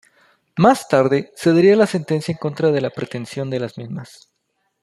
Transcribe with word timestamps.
Más 0.57 0.87
tarde 0.87 1.31
se 1.35 1.53
daría 1.53 1.75
la 1.75 1.85
sentencia 1.85 2.31
en 2.31 2.39
contra 2.39 2.71
de 2.71 2.81
la 2.81 2.89
pretensión 2.89 3.51
de 3.51 3.59
las 3.59 3.77
mismas. 3.77 4.31